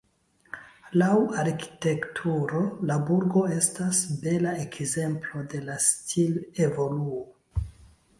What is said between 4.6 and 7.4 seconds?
ekzemplo de la stil-evoluo.